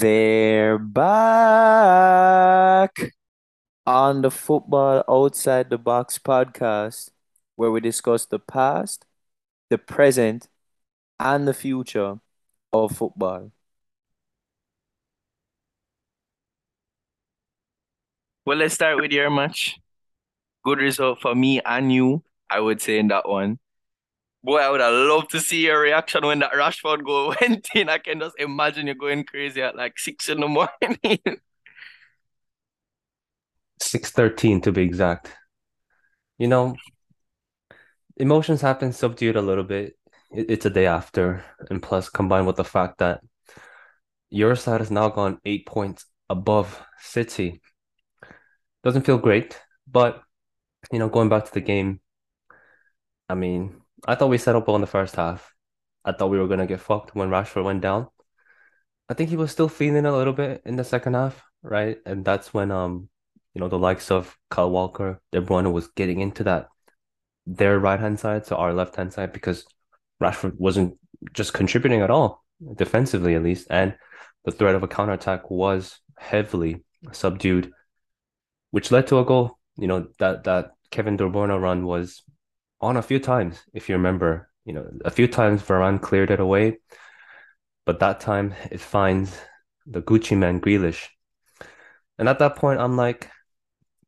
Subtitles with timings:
[0.00, 1.92] They're back
[3.86, 7.10] on the Football Outside the Box podcast,
[7.56, 9.06] where we discuss the past,
[9.70, 10.48] the present,
[11.20, 12.20] and the future
[12.72, 13.52] of football.
[18.44, 19.78] Well, let's start with your match.
[20.64, 23.58] Good result for me and you, I would say, in that one.
[24.42, 27.88] Boy, I would have loved to see your reaction when that Rashford goal went in.
[27.88, 31.20] I can just imagine you going crazy at like six in the morning.
[33.82, 35.34] Six thirteen to be exact.
[36.38, 36.76] You know,
[38.18, 39.96] emotions have been subdued a little bit.
[40.30, 43.20] It's a day after, and plus combined with the fact that
[44.28, 47.60] your side has now gone eight points above City.
[48.84, 49.60] Doesn't feel great,
[49.90, 50.22] but
[50.92, 52.00] you know, going back to the game,
[53.28, 55.54] I mean, I thought we set up well in the first half.
[56.04, 58.08] I thought we were gonna get fucked when Rashford went down.
[59.08, 61.98] I think he was still feeling a little bit in the second half, right?
[62.06, 63.08] And that's when um,
[63.54, 66.68] you know, the likes of Kyle Walker, De Bruyne was getting into that
[67.46, 69.64] their right hand side to our left hand side because
[70.22, 70.98] Rashford wasn't
[71.32, 72.44] just contributing at all,
[72.76, 73.96] defensively at least, and
[74.44, 77.72] the threat of a counter attack was heavily subdued,
[78.70, 79.58] which led to a goal.
[79.76, 82.22] You know, that that Kevin De Bruyne run was
[82.80, 84.48] on a few times, if you remember.
[84.64, 86.78] You know, a few times Varane cleared it away,
[87.86, 89.36] but that time it finds
[89.86, 91.08] the Gucci man Grealish.
[92.18, 93.30] And at that point, I'm like,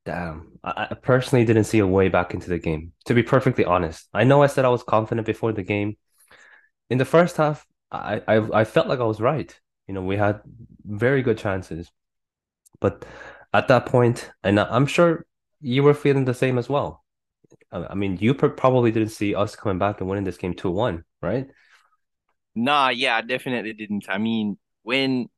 [0.04, 3.64] damn, I, I personally didn't see a way back into the game, to be perfectly
[3.64, 4.08] honest.
[4.12, 5.96] I know I said I was confident before the game.
[6.90, 9.58] In the first half, I, I, I felt like I was right.
[9.88, 10.40] You know, we had
[10.84, 11.90] very good chances.
[12.80, 13.04] But
[13.54, 15.24] at that point, and I'm sure
[15.60, 17.01] you were feeling the same as well.
[17.70, 21.04] I mean, you probably didn't see us coming back and winning this game 2 1,
[21.20, 21.48] right?
[22.54, 24.06] Nah, yeah, I definitely didn't.
[24.08, 25.28] I mean, when,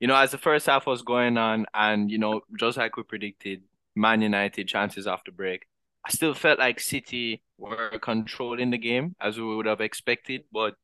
[0.00, 3.04] you know, as the first half was going on, and, you know, just like we
[3.04, 3.62] predicted,
[3.94, 5.66] Man United chances after break,
[6.04, 10.42] I still felt like City were controlling the game as we would have expected.
[10.52, 10.74] But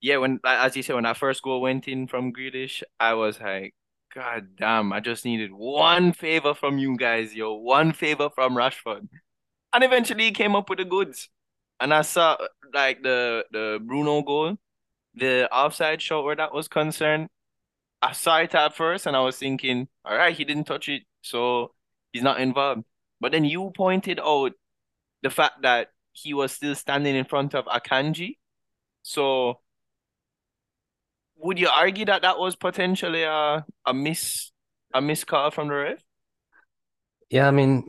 [0.00, 3.40] yeah, when, as you said, when that first goal went in from Grealish, I was
[3.40, 3.74] like,
[4.14, 9.08] God damn, I just needed one favor from you guys, yo, one favor from Rashford.
[9.72, 11.28] And eventually he came up with the goods.
[11.80, 12.36] And I saw
[12.74, 14.56] like the the Bruno goal,
[15.14, 17.28] the offside shot where that was concerned.
[18.02, 21.02] I saw it at first and I was thinking, all right, he didn't touch it,
[21.22, 21.74] so
[22.12, 22.84] he's not involved.
[23.20, 24.52] But then you pointed out
[25.22, 28.38] the fact that he was still standing in front of Akanji.
[29.02, 29.60] So
[31.36, 34.50] would you argue that that was potentially a a miss
[34.94, 36.02] a miss call from the ref?
[37.30, 37.84] Yeah, I mean,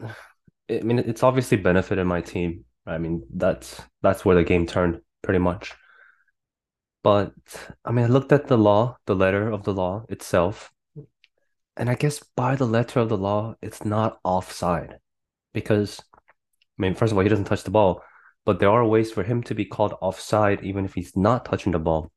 [0.70, 2.66] I mean, it's obviously benefited my team.
[2.86, 5.74] I mean, that's that's where the game turned pretty much.
[7.04, 7.34] But
[7.86, 10.72] I mean, I looked at the law, the letter of the law itself,
[11.80, 14.98] and I guess by the letter of the law, it's not offside
[15.54, 16.22] because, I
[16.78, 18.04] mean, first of all, he doesn't touch the ball,
[18.46, 21.72] but there are ways for him to be called offside even if he's not touching
[21.72, 22.12] the ball.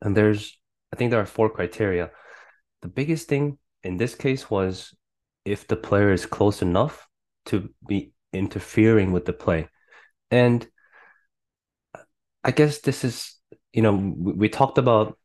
[0.00, 0.58] And there's,
[0.94, 2.10] I think there are four criteria.
[2.80, 4.94] The biggest thing in this case was
[5.44, 7.06] if the player is close enough
[7.46, 9.68] to be interfering with the play.
[10.30, 10.66] And
[12.44, 13.34] I guess this is,
[13.72, 15.18] you know, we, we talked about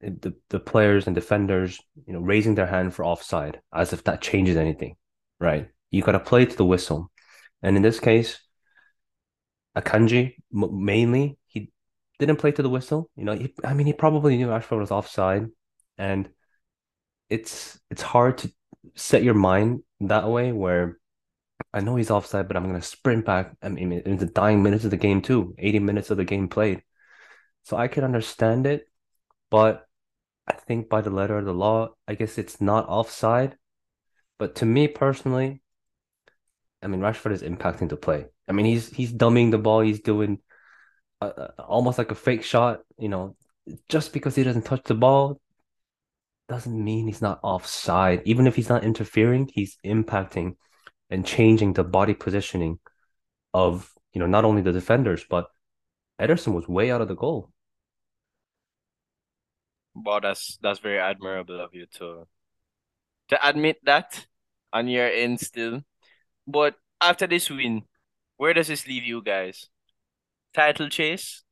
[0.00, 4.20] the, the players and defenders, you know, raising their hand for offside as if that
[4.20, 4.96] changes anything,
[5.38, 5.68] right?
[5.90, 7.10] You got to play to the whistle.
[7.62, 8.38] And in this case,
[9.76, 11.70] Akanji mainly, he
[12.18, 13.10] didn't play to the whistle.
[13.16, 15.46] You know, he, I mean, he probably knew Rashford was offside,
[15.96, 16.28] and
[17.30, 18.52] it's it's hard to
[18.94, 20.98] set your mind that way where
[21.74, 23.56] I know he's offside, but I'm going to sprint back.
[23.62, 26.48] I mean, in the dying minutes of the game too, 80 minutes of the game
[26.48, 26.82] played.
[27.64, 28.88] So I could understand it,
[29.50, 29.86] but
[30.46, 33.56] I think by the letter of the law, I guess it's not offside.
[34.38, 35.62] But to me personally,
[36.82, 38.26] I mean, Rashford is impacting the play.
[38.48, 39.80] I mean, he's he's dumbing the ball.
[39.80, 40.40] He's doing
[41.20, 42.80] almost like a fake shot.
[42.98, 43.36] You know,
[43.88, 45.40] just because he doesn't touch the ball
[46.48, 48.22] doesn't mean he's not offside.
[48.24, 50.56] Even if he's not interfering, he's impacting
[51.12, 52.78] and changing the body positioning
[53.52, 55.46] of you know not only the defenders but
[56.18, 57.50] Ederson was way out of the goal.
[59.94, 62.26] Wow, that's that's very admirable of you to
[63.28, 64.26] to admit that
[64.72, 65.82] on your end still.
[66.46, 67.82] But after this win,
[68.38, 69.68] where does this leave you guys?
[70.54, 71.44] Title chase?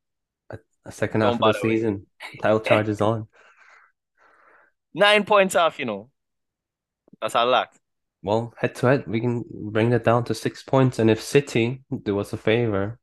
[0.49, 2.07] A, a second half of the season.
[2.41, 3.27] Title charge is on.
[4.93, 6.09] Nine points off, you know.
[7.21, 7.69] That's a lot
[8.23, 10.99] well, head to head, we can bring that down to six points.
[10.99, 12.99] And if City do us a favor,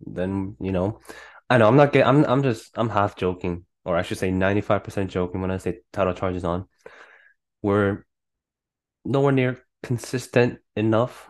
[0.00, 1.00] then you know,
[1.50, 2.08] I know I'm not getting.
[2.08, 3.64] I'm I'm just I'm half joking.
[3.84, 6.66] or I should say 95% joking when I say title charge is on.
[7.62, 8.04] We're
[9.04, 11.28] nowhere near consistent enough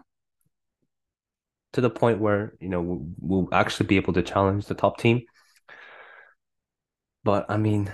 [1.72, 4.98] to the point where, you know, we'll, we'll actually be able to challenge the top
[4.98, 5.22] team.
[7.22, 7.92] But I mean,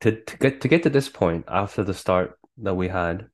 [0.00, 3.28] to, to get to get to this point after the start that we had,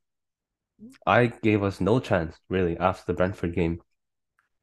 [1.07, 3.81] I gave us no chance really after the Brentford game.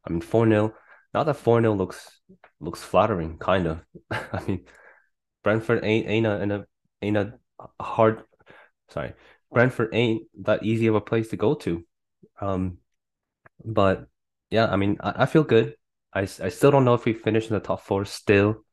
[0.05, 0.73] I mean, 4-0.
[1.13, 2.19] Not that 4-0 looks
[2.59, 3.79] looks flattering, kind of.
[4.11, 4.65] I mean,
[5.43, 6.65] Brentford ain't ain't a, ain't a
[7.01, 7.33] ain't a
[7.79, 8.23] hard
[8.89, 9.13] sorry.
[9.51, 11.83] Brentford ain't that easy of a place to go to.
[12.41, 12.79] Um,
[13.63, 14.07] but
[14.49, 15.75] yeah, I mean, I, I feel good.
[16.13, 18.63] I, I still don't know if we finish in the top four still.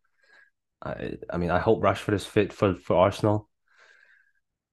[0.82, 3.48] I I mean, I hope Rashford is fit for, for Arsenal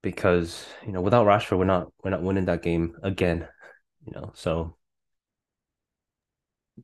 [0.02, 3.46] because, you know, without Rashford, we're not we're not winning that game again,
[4.06, 4.32] you know.
[4.34, 4.76] So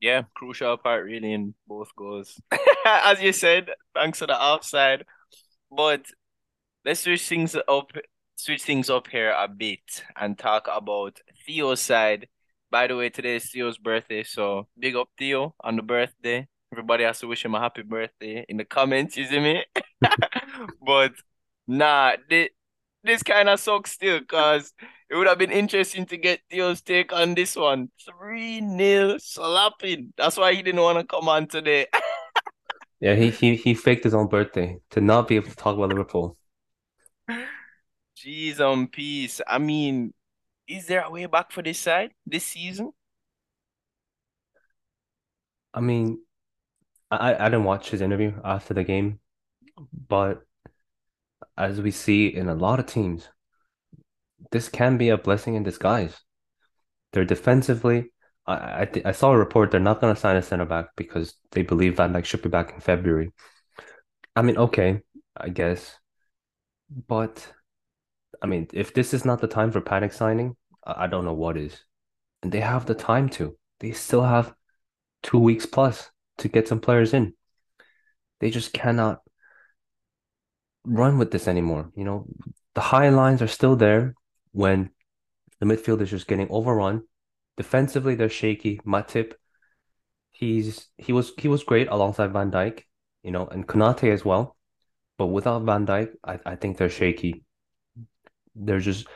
[0.01, 2.41] yeah, crucial part really in both goals.
[2.87, 5.05] As you said, thanks to the offside.
[5.71, 6.07] But
[6.85, 7.93] let's switch things up
[8.37, 12.29] switch things up here a bit and talk about Theo's side.
[12.71, 16.47] By the way, today is Theo's birthday, so big up Theo on the birthday.
[16.73, 19.65] Everybody has to wish him a happy birthday in the comments, you see me?
[20.87, 21.13] but
[21.67, 22.51] nah, this,
[23.09, 24.73] this kind of sucks still, because
[25.11, 27.91] it would have been interesting to get Theo's take on this one.
[28.21, 30.13] 3 nil slapping.
[30.17, 31.87] That's why he didn't want to come on today.
[33.01, 35.89] yeah, he, he he faked his own birthday to not be able to talk about
[35.89, 36.37] Liverpool.
[38.17, 39.41] Jeez on peace.
[39.47, 40.13] I mean,
[40.67, 42.93] is there a way back for this side this season?
[45.73, 46.19] I mean,
[47.11, 49.21] I, I didn't watch his interview after the game,
[49.93, 50.43] but
[51.59, 53.29] as we see in a lot of teams,
[54.53, 56.17] this can be a blessing in disguise.
[57.13, 58.13] They're defensively.
[58.47, 61.35] I I, I saw a report they're not going to sign a center back because
[61.51, 63.33] they believe Van Dijk should be back in February.
[64.37, 65.03] I mean, okay,
[65.37, 65.99] I guess,
[67.09, 67.53] but
[68.41, 70.57] I mean, if this is not the time for panic signing,
[70.87, 71.85] I, I don't know what is.
[72.43, 73.57] And they have the time to.
[73.81, 74.55] They still have
[75.25, 76.09] two weeks plus
[76.39, 77.35] to get some players in.
[78.39, 79.23] They just cannot
[80.85, 81.91] run with this anymore.
[81.95, 82.27] You know,
[82.75, 84.15] the high lines are still there
[84.53, 84.91] when
[85.61, 87.03] the midfield is just getting overrun.
[87.57, 88.79] Defensively, they're shaky.
[88.87, 89.33] Matip,
[90.31, 92.83] he's he was he was great alongside Van Dijk,
[93.23, 94.57] you know, and Konate as well.
[95.17, 97.45] But without Van Dijk, I, I think they're shaky
[98.59, 99.07] they're just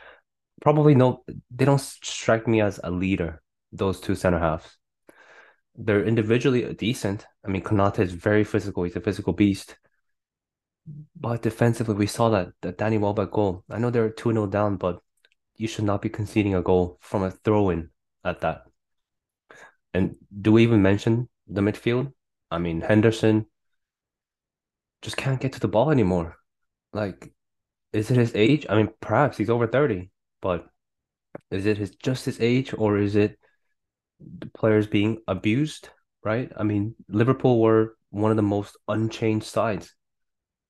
[0.61, 4.77] probably no they don't strike me as a leader those two center halves
[5.75, 9.77] they're individually decent i mean konate is very physical he's a physical beast
[11.15, 13.63] but defensively we saw that that danny welbeck goal.
[13.69, 14.99] I know they're 2-0 down but
[15.55, 17.89] you should not be conceding a goal from a throw-in
[18.23, 18.63] at that.
[19.93, 22.11] And do we even mention the midfield?
[22.51, 23.45] I mean henderson
[25.01, 26.37] just can't get to the ball anymore.
[26.91, 27.33] Like
[27.93, 28.65] is it his age?
[28.67, 30.09] I mean, perhaps he's over 30,
[30.41, 30.65] but
[31.51, 33.37] is it his just his age or is it
[34.19, 35.89] the players being abused,
[36.23, 36.51] right?
[36.57, 39.93] I mean, Liverpool were one of the most unchanged sides,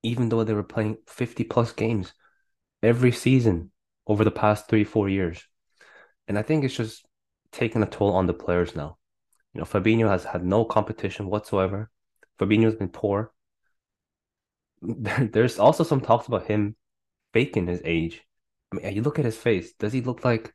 [0.03, 2.13] even though they were playing 50 plus games
[2.83, 3.71] every season
[4.05, 5.43] over the past three, four years.
[6.27, 7.05] And I think it's just
[7.51, 8.97] taking a toll on the players now.
[9.53, 11.89] You know, Fabinho has had no competition whatsoever.
[12.39, 13.31] Fabinho's been poor.
[14.81, 16.75] There's also some talks about him
[17.33, 18.21] faking his age.
[18.71, 19.73] I mean, you look at his face.
[19.73, 20.53] Does he look like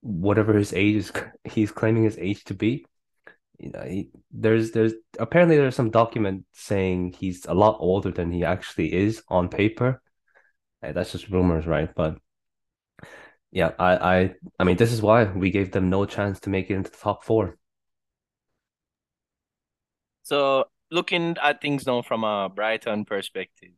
[0.00, 1.12] whatever his age is?
[1.44, 2.84] He's claiming his age to be.
[3.58, 8.32] You know, he, there's there's apparently there's some document saying he's a lot older than
[8.32, 10.02] he actually is on paper.
[10.82, 11.94] Hey, that's just rumors, right?
[11.94, 12.18] But
[13.52, 16.70] yeah, I I I mean, this is why we gave them no chance to make
[16.70, 17.56] it into the top four.
[20.24, 23.72] So looking at things now from a Brighton perspective,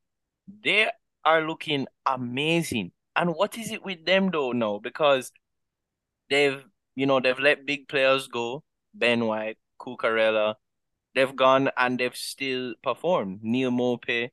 [0.63, 0.89] they
[1.25, 2.93] are looking amazing.
[3.15, 4.79] And what is it with them though now?
[4.79, 5.33] Because
[6.31, 6.65] they've,
[6.95, 8.63] you know, they've let big players go,
[8.95, 10.55] Ben White, Cucurella.
[11.15, 13.41] They've gone and they've still performed.
[13.43, 14.31] Neal Maupay.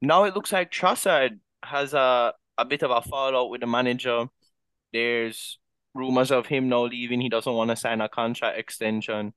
[0.00, 4.26] Now it looks like Trossard has a, a bit of a fallout with the manager.
[4.92, 5.58] There's
[5.94, 7.20] rumors of him now leaving.
[7.20, 9.32] He doesn't want to sign a contract extension.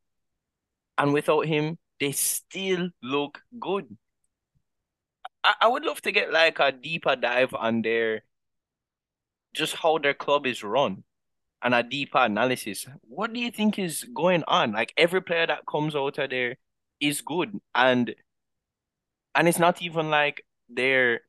[0.98, 3.96] And without him, they still look good.
[5.44, 8.24] I, I would love to get like a deeper dive on their
[9.54, 11.04] just how their club is run
[11.66, 12.86] and a deeper analysis.
[13.02, 14.72] What do you think is going on?
[14.72, 16.58] Like every player that comes out of there
[17.02, 18.16] is good and
[19.34, 21.22] and it's not even like they're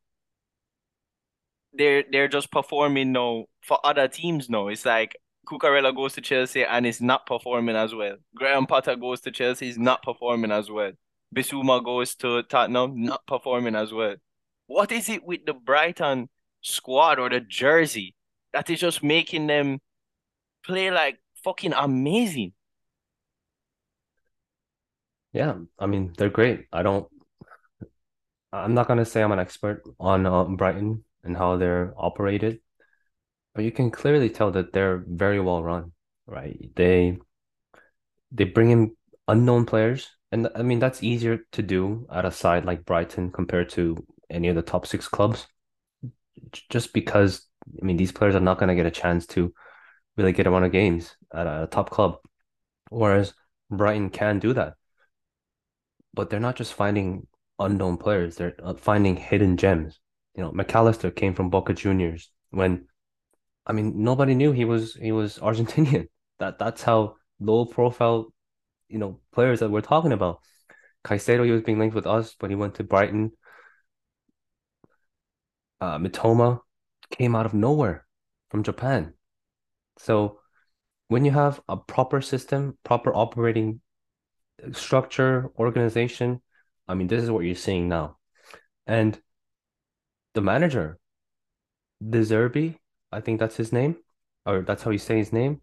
[1.73, 4.69] they're they're just performing now for other teams now.
[4.69, 5.17] It's like
[5.49, 8.17] Cucurella goes to Chelsea and is not performing as well.
[8.35, 10.93] Graham Potter goes to Chelsea, is not performing as well.
[11.35, 14.17] Bissouma goes to Tottenham, not performing as well.
[14.67, 16.29] What is it with the Brighton
[16.61, 18.15] squad or the jersey
[18.53, 19.81] that is just making them
[20.67, 22.53] play like fucking amazing?
[25.33, 26.67] Yeah, I mean, they're great.
[26.73, 27.07] I don't,
[28.53, 32.61] I'm not gonna say I'm an expert on uh, Brighton and how they're operated,
[33.55, 35.93] but you can clearly tell that they're very well run,
[36.27, 36.59] right?
[36.75, 37.19] They
[38.33, 38.97] they bring in
[39.29, 43.69] unknown players, and I mean that's easier to do at a side like Brighton compared
[43.71, 43.97] to
[44.31, 45.47] any of the top six clubs,
[46.71, 47.47] just because
[47.81, 49.53] I mean these players are not gonna get a chance to
[50.17, 52.19] really get a run of games at a top club,
[52.91, 53.35] whereas
[53.71, 54.75] Brighton can do that.
[56.15, 57.27] But they're not just finding
[57.59, 60.01] unknown players; they're uh, finding hidden gems.
[60.35, 62.87] You know, Mac Allister came from Boca Juniors when
[63.67, 66.09] I mean nobody knew he was he was Argentinian.
[66.39, 68.33] That that's how low profile,
[68.89, 70.41] you know, players that we're talking about.
[71.05, 73.33] Caicedo, he was being linked with us, but he went to Brighton.
[75.81, 76.61] Uh, Mitoma
[77.11, 78.07] came out of nowhere
[78.51, 79.15] from Japan.
[79.99, 80.41] So
[81.09, 83.81] when you have a proper system, proper operating
[84.63, 86.43] uh, structure, organization,
[86.89, 88.19] I mean, this is what you're seeing now.
[88.87, 89.21] And
[90.35, 90.99] the manager,
[92.07, 92.79] De Zerbi,
[93.11, 93.97] I think that's his name,
[94.45, 95.61] or that's how you say his name.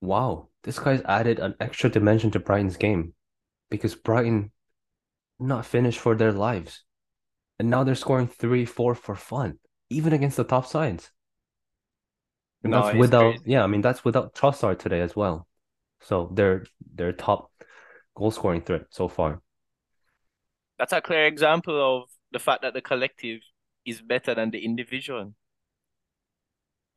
[0.00, 3.14] Wow, this guy's added an extra dimension to Brighton's game
[3.70, 4.50] because Brighton
[5.38, 6.84] not finished for their lives.
[7.58, 11.10] And now they're scoring three, four for fun, even against the top sides.
[12.64, 13.44] And No, that's without, crazy.
[13.44, 15.46] yeah, I mean that's without Trossard today as well.
[16.00, 17.50] So they're they're top
[18.16, 19.42] goal scoring threat so far.
[20.78, 23.40] That's a clear example of the fact that the collective
[23.84, 25.34] is better than the individual.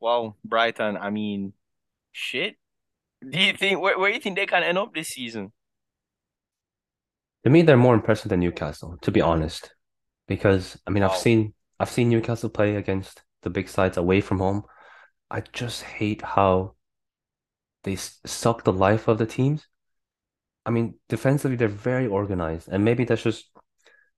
[0.00, 1.52] Wow, Brighton, I mean,
[2.12, 2.56] shit.
[3.28, 5.52] Do you think where, where do you think they can end up this season?
[7.44, 9.74] To me, they're more impressive than Newcastle, to be honest.
[10.28, 14.38] Because I mean I've seen I've seen Newcastle play against the big sides away from
[14.38, 14.64] home.
[15.30, 16.74] I just hate how
[17.84, 19.66] they suck the life of the teams.
[20.66, 23.50] I mean, defensively they're very organized, and maybe that's just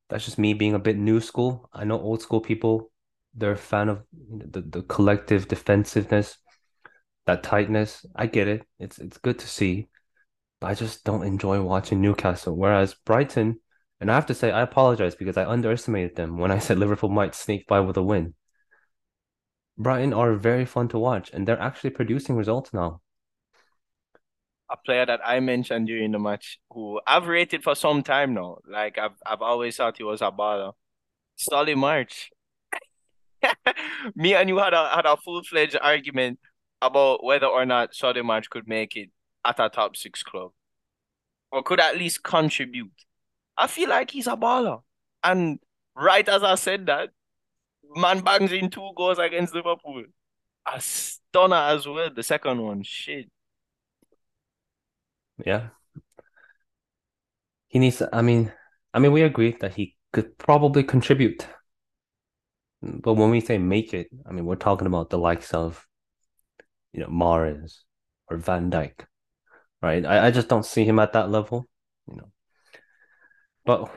[0.08, 1.68] that's just me being a bit new school.
[1.72, 2.90] I know old school people,
[3.34, 6.38] they're a fan of the, the collective defensiveness,
[7.26, 8.04] that tightness.
[8.16, 8.66] I get it.
[8.78, 9.88] It's it's good to see,
[10.60, 12.56] but I just don't enjoy watching Newcastle.
[12.56, 13.60] Whereas Brighton,
[14.00, 17.10] and I have to say I apologize because I underestimated them when I said Liverpool
[17.10, 18.34] might sneak by with a win.
[19.80, 23.00] Brighton are very fun to watch, and they're actually producing results now.
[24.68, 28.58] A player that I mentioned during the match who I've rated for some time now.
[28.68, 30.74] Like I've I've always thought he was a baller.
[31.36, 32.30] Solly March.
[34.14, 36.38] Me and you had a had a full-fledged argument
[36.82, 39.08] about whether or not Solly March could make it
[39.46, 40.52] at a top six club
[41.50, 42.92] or could at least contribute.
[43.56, 44.82] I feel like he's a baller.
[45.24, 45.58] And
[45.96, 47.10] right as I said that,
[47.96, 50.04] man bangs in two goals against Liverpool.
[50.72, 52.82] A stunner as well, the second one.
[52.82, 53.30] Shit.
[55.44, 55.68] Yeah,
[57.68, 58.02] he needs.
[58.12, 58.52] I mean,
[58.92, 61.46] I mean, we agree that he could probably contribute,
[62.82, 65.86] but when we say make it, I mean we're talking about the likes of
[66.92, 67.78] you know Mahrez
[68.28, 69.06] or Van Dijk,
[69.82, 70.04] right?
[70.04, 71.68] I, I just don't see him at that level,
[72.06, 72.32] you know.
[73.64, 73.90] But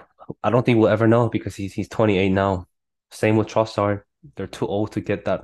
[0.44, 2.68] I don't think we'll ever know because he's he's 28 now.
[3.14, 4.02] Same with Trossard.
[4.36, 5.42] They're too old to get that.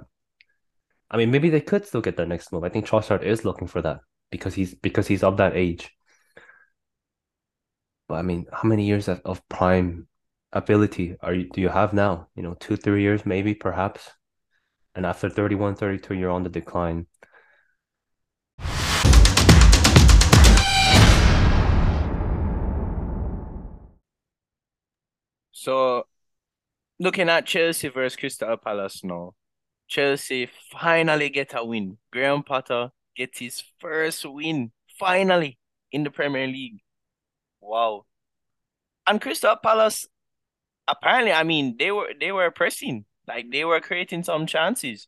[1.12, 2.64] I mean, maybe they could still get their next move.
[2.64, 4.00] I think Trossard is looking for that
[4.32, 5.92] because he's because he's of that age.
[8.08, 10.08] But I mean, how many years of, of prime
[10.52, 12.28] ability are you do you have now?
[12.36, 14.10] You know, two, three years maybe, perhaps.
[14.96, 17.06] And after 31, 32, you're on the decline.
[25.52, 26.09] So
[27.00, 29.34] looking at Chelsea versus Crystal Palace now.
[29.88, 31.98] Chelsea finally get a win.
[32.12, 35.58] Graham Potter gets his first win finally
[35.92, 36.80] in the Premier League.
[37.62, 38.06] Wow.
[39.08, 40.08] And Crystal Palace,
[40.88, 43.06] apparently, I mean, they were they were pressing.
[43.28, 45.08] Like they were creating some chances.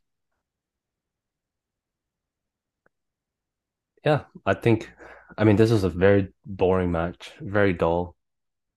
[4.05, 4.91] Yeah, I think
[5.37, 8.15] I mean this was a very boring match, very dull.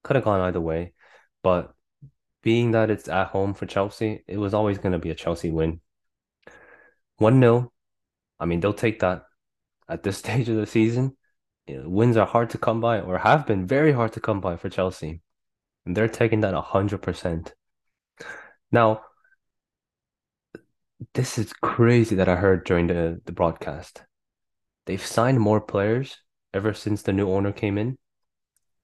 [0.03, 0.93] Could have gone either way.
[1.43, 1.74] But
[2.45, 5.51] being that it's at home for Chelsea, it was always going to be a Chelsea
[5.51, 5.81] win.
[7.17, 7.73] 1 nil.
[8.39, 9.25] I mean, they'll take that
[9.89, 11.17] at this stage of the season.
[11.67, 14.41] You know, wins are hard to come by or have been very hard to come
[14.41, 15.23] by for Chelsea.
[15.87, 17.53] And they're taking that 100%.
[18.71, 19.01] Now,
[21.15, 24.03] this is crazy that I heard during the, the broadcast.
[24.85, 26.19] They've signed more players
[26.53, 27.97] ever since the new owner came in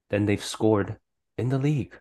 [0.08, 0.96] than they've scored
[1.36, 1.98] in the league.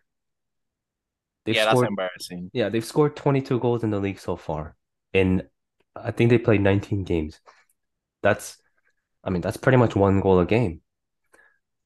[1.46, 2.52] They've Yeah, that's scored embarrassing.
[2.54, 4.76] yeah, they've scored 22 goals in the league so far.
[5.14, 5.48] And
[5.96, 7.40] I think they played 19 games.
[8.22, 8.58] That's
[9.24, 10.82] I mean, that's pretty much one goal a game.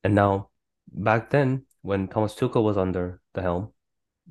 [0.03, 0.50] And now
[0.91, 3.74] back then, when Thomas Tuchel was under the helm,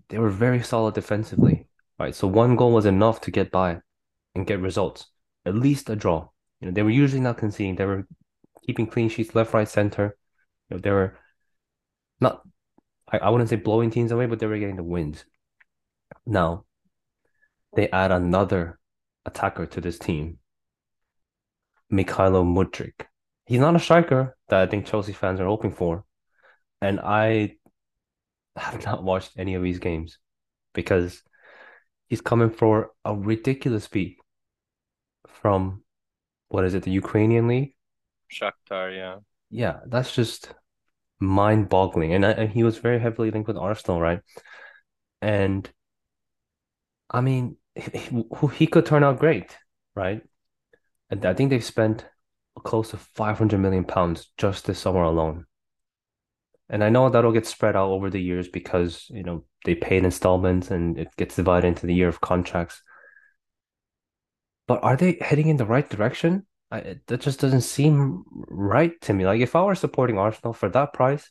[0.09, 1.69] they were very solid defensively.
[1.99, 2.15] Right.
[2.15, 3.81] So one goal was enough to get by
[4.35, 5.07] and get results.
[5.45, 6.29] At least a draw.
[6.61, 7.77] You know, they were usually not conceding.
[7.77, 8.07] They were
[8.67, 10.17] keeping clean sheets left, right, center.
[10.71, 11.19] You know, they were
[12.21, 12.43] not
[13.13, 15.25] I, I wouldn't say blowing teams away, but they were getting the wins.
[16.27, 16.65] Now
[17.75, 18.79] they add another
[19.25, 20.39] attacker to this team,
[21.93, 23.07] Mykhailo Mudrik.
[23.47, 26.05] He's not a striker that I think Chelsea fans are hoping for.
[26.81, 27.57] And I
[28.57, 30.19] have not watched any of these games
[30.75, 31.23] because
[32.09, 34.19] he's coming for a ridiculous fee
[35.27, 35.83] from
[36.49, 37.75] what is it, the Ukrainian league?
[38.31, 39.17] Shakhtar, yeah.
[39.51, 40.55] Yeah, that's just
[41.23, 42.13] mind-boggling.
[42.15, 44.21] And, I, and he was very heavily linked with Arsenal, right?
[45.21, 45.71] And
[47.11, 48.25] I mean, he,
[48.55, 49.57] he could turn out great,
[49.95, 50.23] right?
[51.11, 52.07] And I think they've spent
[52.65, 55.47] close to 500 million pounds just this summer alone.
[56.69, 59.99] And I know that'll get spread out over the years because, you know, they pay
[59.99, 62.83] in installments and it gets divided into the year of contracts.
[64.67, 66.47] But are they heading in the right direction?
[66.73, 69.27] I, that just doesn't seem right to me.
[69.27, 71.31] Like if I were supporting Arsenal for that price,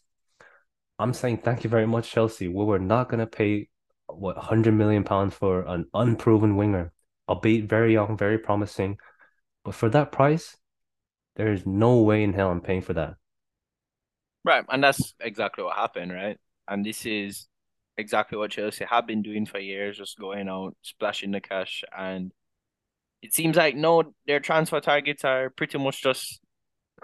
[1.00, 2.48] I'm saying thank you very much, Chelsea.
[2.48, 3.70] We were not gonna pay
[4.08, 6.94] what 100 million pounds for an unproven winger,
[7.28, 8.98] albeit very young, very promising.
[9.66, 10.58] But for that price,
[11.38, 13.16] there is no way in hell I'm paying for that.
[14.44, 16.38] Right, and that's exactly what happened, right?
[16.68, 17.48] And this is
[17.98, 21.84] exactly what Chelsea have been doing for years, just going out, splashing the cash.
[21.98, 22.32] And
[23.22, 26.40] it seems like no, their transfer targets are pretty much just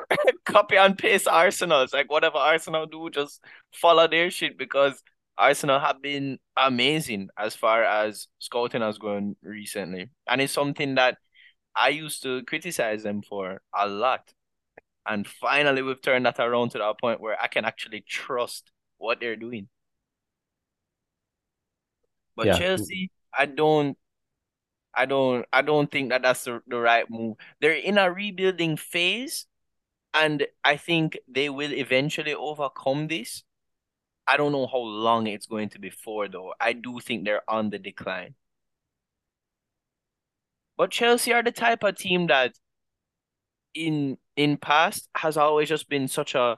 [0.45, 1.81] copy and paste Arsenal.
[1.83, 5.01] It's like whatever Arsenal do, just follow their shit because
[5.37, 10.09] Arsenal have been amazing as far as scouting has gone recently.
[10.27, 11.17] And it's something that
[11.75, 14.33] I used to criticize them for a lot.
[15.05, 19.19] And finally, we've turned that around to that point where I can actually trust what
[19.19, 19.69] they're doing.
[22.35, 23.97] But Yeah, Chelsea, I don't,
[24.97, 27.37] I don't, I don't think that that's the, the right move.
[27.61, 29.45] They're in a rebuilding phase,
[30.13, 33.43] and I think they will eventually overcome this.
[34.27, 36.53] I don't know how long it's going to be for, though.
[36.59, 38.35] I do think they're on the decline.
[40.77, 42.53] But Chelsea are the type of team that
[43.73, 46.57] in in past has always just been such a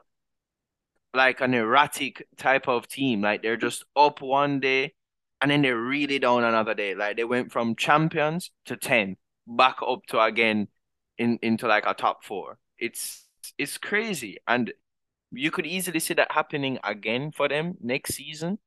[1.14, 3.22] like an erratic type of team.
[3.22, 4.94] Like they're just up one day
[5.42, 6.96] and then they're really down another day.
[6.96, 10.68] Like they went from champions to 10, back up to again
[11.18, 12.58] in into like a top four.
[12.78, 13.26] It's
[13.58, 14.38] it's crazy.
[14.48, 14.74] And
[15.32, 18.60] you could easily see that happening again for them next season.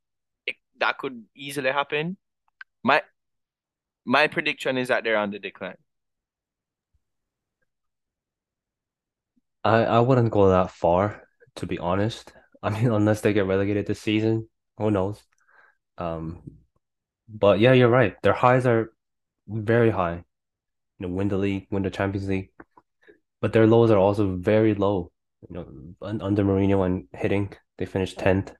[0.46, 2.16] It, that could easily happen.
[2.82, 3.02] My
[4.04, 5.76] my prediction is that they're on the decline.
[9.64, 11.22] I, I wouldn't go that far,
[11.56, 12.32] to be honest.
[12.62, 15.22] I mean, unless they get relegated this season, who knows?
[15.98, 16.42] Um,
[17.32, 18.14] but yeah, you're right.
[18.22, 18.92] Their highs are
[19.48, 20.24] very high.
[20.98, 22.50] You know, win the league, win the Champions League,
[23.40, 25.10] but their lows are also very low.
[25.48, 28.54] You know, under Mourinho and Hiddink, they finished 10th,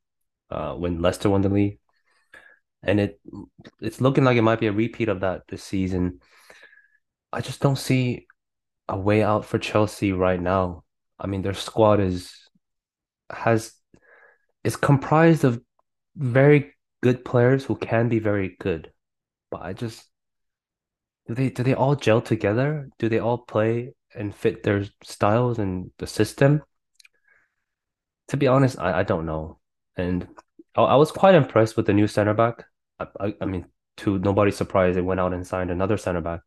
[0.51, 1.79] uh, when Leicester won the league.
[2.83, 3.21] And it
[3.81, 6.19] it's looking like it might be a repeat of that this season.
[7.33, 8.27] I just don't see
[8.89, 10.83] a way out for Chelsea right now.
[11.19, 12.35] I mean, their squad is
[13.31, 13.73] has
[14.65, 15.61] is comprised of
[16.17, 16.72] very
[17.03, 18.93] good players who can be very good.
[19.51, 20.09] But I just
[21.27, 22.89] do they do they all gel together?
[22.99, 26.63] Do they all play and fit their styles and the system?
[28.29, 29.59] To be honest, I, I don't know.
[29.97, 30.27] And
[30.75, 32.65] I, I was quite impressed with the new center back.
[32.99, 33.67] I, I, I mean,
[33.99, 36.41] to nobody's surprise, they went out and signed another center back.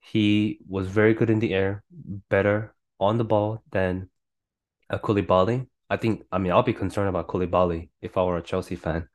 [0.00, 1.84] He was very good in the air,
[2.28, 4.08] better on the ball than
[4.88, 5.68] a Koulibaly.
[5.88, 9.08] I think, I mean, I'll be concerned about Koulibaly if I were a Chelsea fan.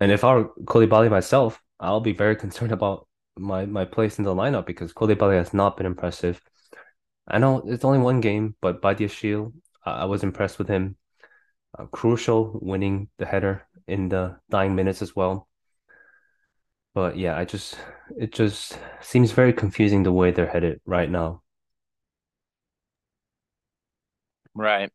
[0.00, 3.06] And if I were Koulibaly myself, I'll be very concerned about
[3.38, 6.40] my my place in the lineup because Koulibaly has not been impressive.
[7.28, 9.52] I know it's only one game, but Badiashile,
[9.84, 10.96] I, I was impressed with him.
[11.78, 15.48] Uh, crucial winning the header in the dying minutes as well.
[16.94, 17.78] But yeah, I just
[18.18, 21.42] it just seems very confusing the way they're headed right now.
[24.54, 24.92] Right.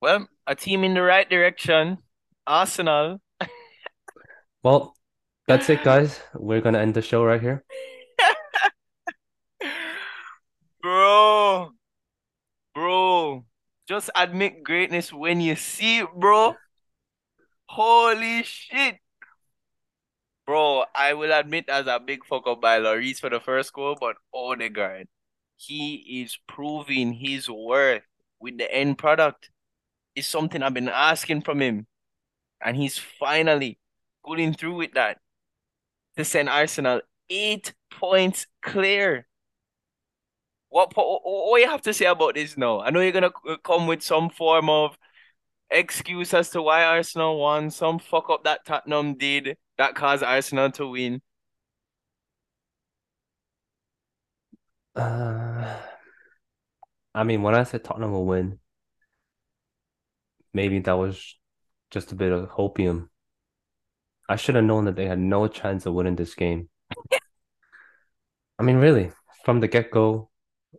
[0.00, 1.98] Well, a team in the right direction,
[2.46, 3.20] Arsenal.
[4.62, 4.94] Well,
[5.48, 6.20] that's it, guys.
[6.34, 7.64] We're gonna end the show right here.
[10.82, 11.70] Bro,
[12.74, 13.44] bro,
[13.88, 16.56] just admit greatness when you see it, bro.
[17.66, 18.98] Holy shit.
[20.46, 23.96] Bro, I will admit as a big fuck up by Lloris for the first goal,
[23.98, 25.06] but Odegaard,
[25.56, 28.02] he is proving his worth
[28.40, 29.50] with the end product.
[30.16, 31.86] It's something I've been asking from him.
[32.64, 33.78] And he's finally
[34.24, 35.18] pulling through with that
[36.16, 39.26] to send Arsenal eight points clear.
[40.68, 42.80] What, what, what you have to say about this now?
[42.80, 43.30] I know you're gonna
[43.62, 44.96] come with some form of
[45.70, 50.70] excuse as to why Arsenal won, some fuck up that Tottenham did that caused Arsenal
[50.72, 51.22] to win.
[54.94, 55.78] Uh,
[57.14, 58.58] I mean, when I said Tottenham will win,
[60.52, 61.38] maybe that was
[61.90, 63.08] just a bit of hopium.
[64.32, 66.70] I should have known that they had no chance of winning this game.
[68.58, 69.12] I mean, really,
[69.44, 70.30] from the get-go,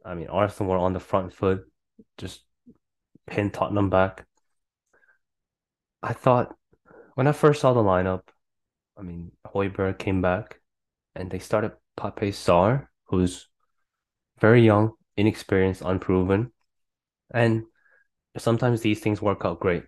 [0.04, 1.64] I mean, Arsenal were on the front foot,
[2.18, 2.42] just
[3.28, 4.26] pinned Tottenham back.
[6.02, 6.56] I thought
[7.14, 8.22] when I first saw the lineup,
[8.98, 10.60] I mean, Højbjerg came back
[11.16, 13.48] and they started Pape Sarr, who's
[14.40, 16.52] very young, inexperienced, unproven.
[17.32, 17.66] And
[18.36, 19.84] sometimes these things work out great,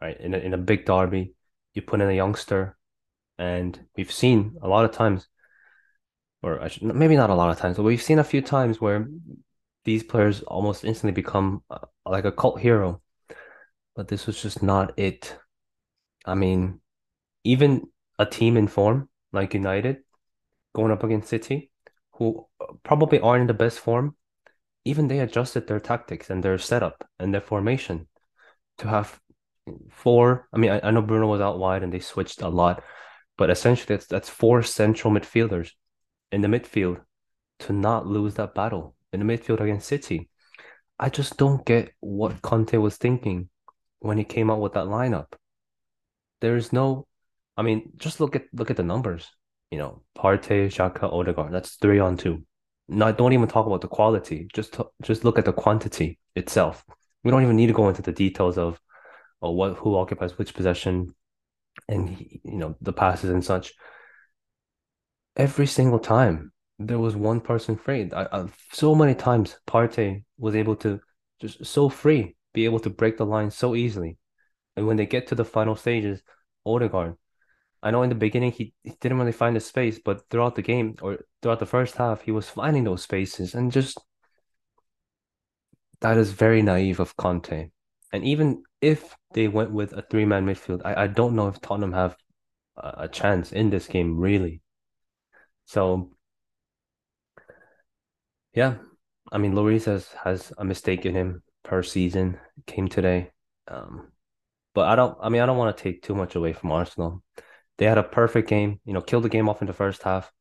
[0.00, 0.20] right?
[0.20, 1.34] In a, in a big derby,
[1.72, 2.76] you put in a youngster,
[3.38, 5.28] and we've seen a lot of times,
[6.42, 9.08] or should, maybe not a lot of times, but we've seen a few times where
[9.84, 13.00] these players almost instantly become uh, like a cult hero.
[13.94, 15.38] But this was just not it.
[16.24, 16.80] I mean,
[17.44, 19.98] even a team in form like United
[20.74, 21.70] going up against City,
[22.12, 22.46] who
[22.82, 24.16] probably aren't in the best form,
[24.84, 28.08] even they adjusted their tactics and their setup and their formation
[28.78, 29.18] to have
[29.90, 30.48] four.
[30.52, 32.82] I mean, I, I know Bruno was out wide and they switched a lot,
[33.36, 35.70] but essentially that's that's four central midfielders
[36.32, 37.00] in the midfield
[37.60, 40.28] to not lose that battle in the midfield against City.
[40.98, 43.48] I just don't get what Conte was thinking
[43.98, 45.32] when he came out with that lineup.
[46.40, 47.06] There is no,
[47.56, 49.30] I mean, just look at look at the numbers.
[49.70, 51.52] You know, Partey, Xhaka, Odegaard.
[51.52, 52.44] That's three on two.
[52.88, 54.48] No, don't even talk about the quality.
[54.54, 56.84] Just just look at the quantity itself.
[57.24, 58.80] We don't even need to go into the details of,
[59.42, 61.14] of what who occupies which possession,
[61.88, 63.72] and you know the passes and such.
[65.36, 68.10] Every single time there was one person free.
[68.12, 71.00] I, I, so many times Partey was able to
[71.40, 74.18] just so free, be able to break the line so easily.
[74.76, 76.22] And when they get to the final stages,
[76.66, 77.16] Odegaard,
[77.82, 80.62] I know in the beginning he, he didn't really find the space, but throughout the
[80.62, 83.98] game or throughout the first half, he was finding those spaces and just
[86.00, 87.70] that is very naive of Conte.
[88.12, 91.60] And even if they went with a three man midfield, I, I don't know if
[91.60, 92.16] Tottenham have
[92.76, 94.62] a, a chance in this game, really.
[95.66, 96.16] So
[98.54, 98.76] yeah,
[99.30, 102.38] I mean, Lloris has has a mistake in him per season.
[102.66, 103.30] Came today,
[103.68, 104.12] um,
[104.74, 105.16] but I don't.
[105.20, 107.22] I mean, I don't want to take too much away from Arsenal.
[107.78, 108.80] They had a perfect game.
[108.84, 110.32] You know, killed the game off in the first half.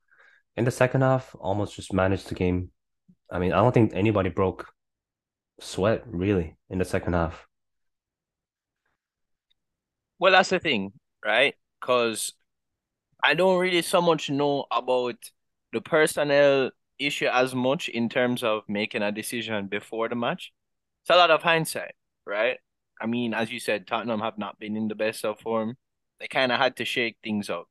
[0.56, 2.71] In the second half, almost just managed the game.
[3.30, 4.67] I mean, I don't think anybody broke
[5.60, 7.47] sweat really in the second half.
[10.19, 11.56] Well, that's the thing, right?
[11.82, 12.34] Because
[13.23, 15.15] I don't really so much know about
[15.73, 20.54] the personnel issue as much in terms of making a decision before the match.
[21.04, 22.60] It's a lot of hindsight, right?
[23.01, 25.78] I mean, as you said, Tottenham have not been in the best of form.
[26.19, 27.67] They kind of had to shake things up,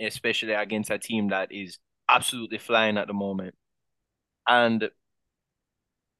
[0.00, 3.54] especially against a team that is absolutely flying at the moment.
[4.48, 4.90] And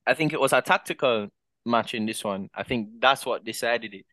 [0.06, 1.28] I think it was a tactical
[1.64, 2.48] match in this one.
[2.54, 4.06] I think that's what decided it.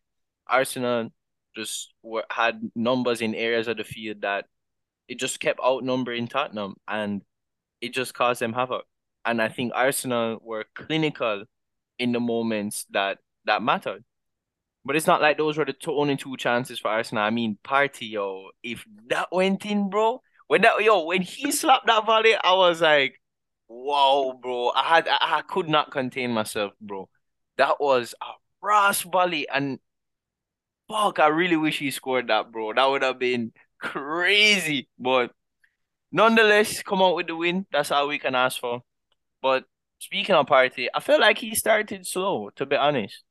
[0.50, 1.10] Arsenal
[1.56, 4.46] just were, had numbers in areas of the field that
[5.08, 7.22] it just kept outnumbering Tottenham, and
[7.80, 8.84] it just caused them havoc.
[9.24, 11.44] And I think Arsenal were clinical
[11.98, 14.04] in the moments that that mattered.
[14.84, 17.22] But it's not like those were the only two chances for Arsenal.
[17.22, 21.86] I mean, Partey, yo, if that went in, bro, when that yo, when he slapped
[21.86, 23.20] that volley, I was like,
[23.68, 24.70] wow, bro.
[24.74, 27.08] I had I, I could not contain myself, bro.
[27.58, 28.32] That was a
[28.62, 29.78] brass volley, and
[30.90, 32.72] fuck, I really wish he scored that, bro.
[32.72, 34.88] That would have been crazy.
[34.98, 35.30] But
[36.10, 37.66] nonetheless, come out with the win.
[37.72, 38.82] That's all we can ask for.
[39.40, 39.64] But
[39.98, 43.22] speaking of Partey, I felt like he started slow, to be honest.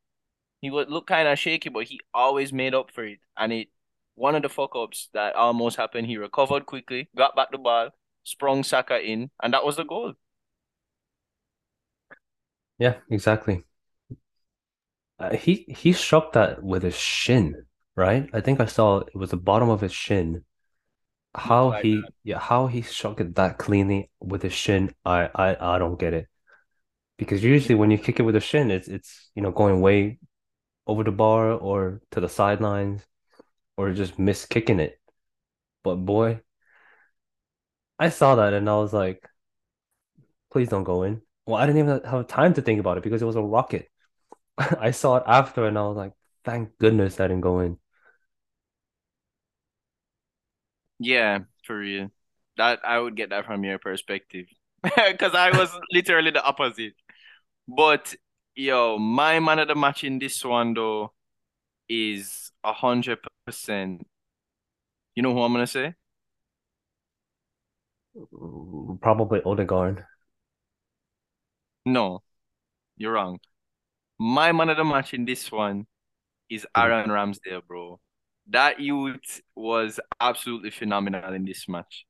[0.62, 3.20] He would look kind of shaky, but he always made up for it.
[3.38, 3.68] And it
[4.16, 7.92] one of the fuck ups that almost happened, he recovered quickly, got back the ball,
[8.24, 10.14] sprung Saka in, and that was the goal.
[12.78, 13.64] Yeah, exactly.
[15.20, 18.30] Uh, he he struck that with his shin, right?
[18.34, 20.46] I think I saw it was the bottom of his shin
[21.36, 22.14] how like he that.
[22.24, 26.14] yeah how he shot it that cleanly with his shin I, I I don't get
[26.14, 26.28] it
[27.18, 30.20] because usually when you kick it with a shin it's it's you know going way
[30.88, 33.06] over the bar or to the sidelines
[33.78, 35.00] or just miss kicking it
[35.84, 36.42] but boy
[38.00, 39.30] I saw that and I was like,
[40.52, 41.22] please don't go in.
[41.46, 43.90] Well, I didn't even have time to think about it because it was a rocket.
[44.80, 47.78] I saw it after and I was like, thank goodness I didn't go in.
[51.00, 52.12] Yeah, for real.
[52.58, 54.48] That I would get that from your perspective.
[54.84, 56.94] Because I was literally the opposite.
[57.68, 58.16] But
[58.56, 61.14] yo, my man of the match in this one though
[61.90, 64.08] is a hundred percent.
[65.16, 65.96] You know who I'm gonna say?
[69.02, 70.06] Probably Odegaard.
[71.86, 72.24] No,
[72.98, 73.40] you're wrong.
[74.20, 75.88] My man of the match in this one
[76.50, 76.82] is Hmm.
[76.82, 78.00] Aaron Ramsdale, bro.
[78.50, 82.06] That youth was absolutely phenomenal in this match.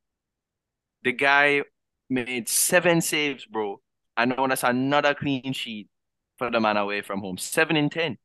[1.04, 1.64] The guy
[2.10, 3.82] made seven saves, bro.
[4.18, 5.90] I know that's another clean sheet
[6.38, 7.38] for the man away from home.
[7.38, 8.18] Seven in ten.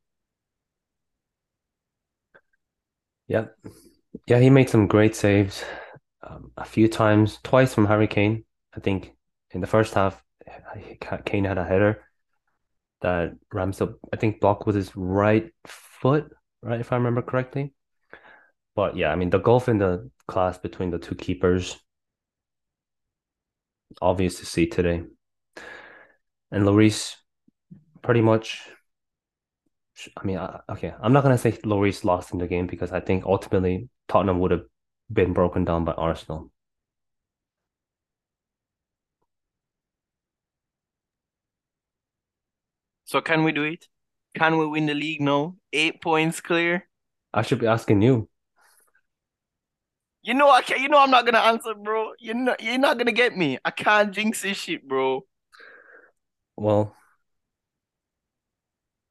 [3.27, 3.47] Yeah.
[4.27, 5.63] Yeah, he made some great saves
[6.23, 8.45] um, a few times, twice from Harry Kane.
[8.75, 9.13] I think
[9.51, 10.23] in the first half,
[11.25, 12.04] Kane had a header
[13.01, 16.31] that Ramsdale, I think, blocked with his right foot,
[16.61, 17.73] right, if I remember correctly.
[18.75, 21.77] But yeah, I mean, the gulf in the class between the two keepers,
[24.01, 25.03] obvious to see today.
[26.51, 27.15] And Lloris,
[28.01, 28.61] pretty much.
[30.17, 30.37] I mean,
[30.69, 34.39] okay, I'm not gonna say Lloris lost in the game because I think ultimately Tottenham
[34.39, 34.65] would have
[35.11, 36.51] been broken down by Arsenal.
[43.05, 43.87] So can we do it?
[44.35, 45.55] Can we win the league now?
[45.71, 46.87] Eight points clear.
[47.33, 48.29] I should be asking you.
[50.23, 52.13] You know I can't, you know I'm not gonna answer, bro.
[52.19, 53.59] You're not you're not gonna get me.
[53.63, 55.25] I can't jinx this shit, bro.
[56.57, 56.95] Well,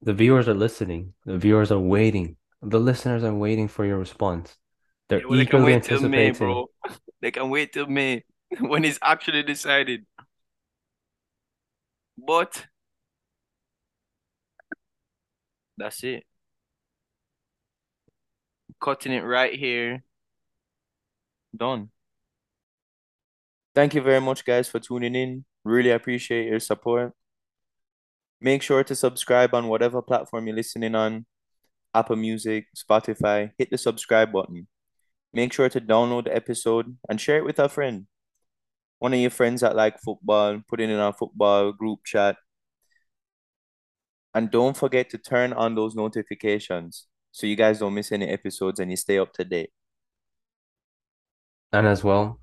[0.02, 1.14] the viewers are listening.
[1.24, 2.37] The viewers are waiting.
[2.62, 4.57] The listeners are waiting for your response.
[5.09, 6.38] They're Yeah, well, they can eagerly wait till May, anticipating.
[6.38, 6.66] bro.
[7.20, 8.24] They can wait till May
[8.61, 10.04] when it's actually decided.
[12.18, 12.66] But
[15.76, 16.24] that's it.
[18.80, 20.02] Cutting it right here.
[21.56, 21.90] Done.
[23.74, 25.44] Thank you very much, guys, for tuning in.
[25.64, 27.12] Really appreciate your support.
[28.40, 31.26] Make sure to subscribe on whatever platform you're listening on
[31.94, 33.52] Apple Music, Spotify.
[33.58, 34.68] Hit the subscribe button.
[35.32, 38.06] Make sure to download the episode and share it with a friend.
[38.98, 42.37] One of your friends that like football, put it in our football group chat.
[44.35, 48.81] And don't forget to turn on those notifications so you guys don't miss any episodes
[48.81, 49.70] and you stay up to date.
[51.73, 52.40] And as well,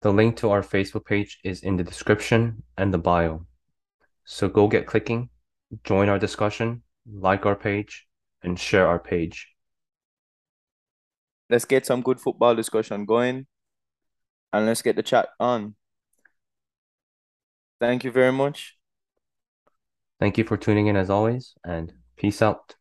[0.00, 3.46] the link to our Facebook page is in the description and the bio.
[4.24, 5.30] So go get clicking,
[5.84, 8.06] join our discussion, like our page,
[8.42, 9.48] and share our page.
[11.50, 13.46] Let's get some good football discussion going
[14.52, 15.74] and let's get the chat on.
[17.80, 18.76] Thank you very much.
[20.22, 22.76] Thank you for tuning in as always, and peace out.